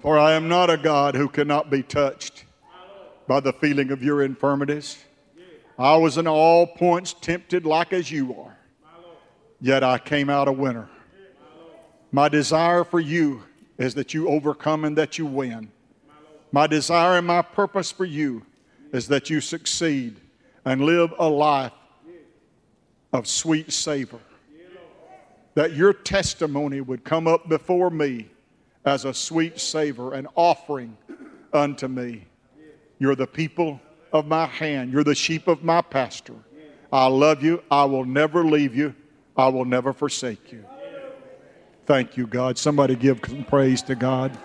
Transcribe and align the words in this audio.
For 0.00 0.18
I 0.18 0.32
am 0.32 0.48
not 0.48 0.70
a 0.70 0.78
God 0.78 1.14
who 1.14 1.28
cannot 1.28 1.68
be 1.68 1.82
touched 1.82 2.44
by 3.26 3.40
the 3.40 3.52
feeling 3.52 3.90
of 3.90 4.02
your 4.02 4.22
infirmities. 4.22 5.04
I 5.78 5.96
was 5.96 6.16
in 6.16 6.26
all 6.26 6.66
points 6.66 7.14
tempted 7.20 7.66
like 7.66 7.92
as 7.92 8.10
you 8.10 8.34
are, 8.34 8.56
yet 9.60 9.84
I 9.84 9.98
came 9.98 10.30
out 10.30 10.48
a 10.48 10.52
winner. 10.52 10.88
My 12.12 12.28
desire 12.28 12.82
for 12.82 12.98
you 12.98 13.42
is 13.78 13.94
that 13.94 14.14
you 14.14 14.28
overcome 14.28 14.84
and 14.84 14.96
that 14.96 15.18
you 15.18 15.26
win. 15.26 15.70
My 16.50 16.66
desire 16.66 17.18
and 17.18 17.26
my 17.26 17.42
purpose 17.42 17.92
for 17.92 18.04
you 18.04 18.44
is 18.92 19.06
that 19.08 19.30
you 19.30 19.40
succeed 19.40 20.16
and 20.64 20.80
live 20.82 21.12
a 21.18 21.28
life 21.28 21.72
of 23.12 23.26
sweet 23.26 23.72
savor. 23.72 24.20
That 25.54 25.74
your 25.74 25.92
testimony 25.92 26.80
would 26.80 27.04
come 27.04 27.26
up 27.26 27.48
before 27.48 27.90
me 27.90 28.28
as 28.84 29.04
a 29.04 29.14
sweet 29.14 29.60
savor, 29.60 30.14
an 30.14 30.26
offering 30.34 30.96
unto 31.52 31.88
me. 31.88 32.26
You're 32.98 33.16
the 33.16 33.26
people 33.26 33.80
of 34.12 34.26
my 34.26 34.46
hand, 34.46 34.92
you're 34.92 35.04
the 35.04 35.14
sheep 35.14 35.48
of 35.48 35.62
my 35.62 35.80
pasture. 35.80 36.34
I 36.92 37.06
love 37.06 37.42
you. 37.42 37.62
I 37.70 37.84
will 37.84 38.04
never 38.04 38.44
leave 38.44 38.74
you. 38.74 38.94
I 39.36 39.48
will 39.48 39.64
never 39.64 39.92
forsake 39.92 40.50
you. 40.52 40.64
Thank 41.86 42.16
you, 42.16 42.26
God. 42.26 42.58
Somebody 42.58 42.96
give 42.96 43.20
praise 43.48 43.82
to 43.82 43.94
God. 43.94 44.36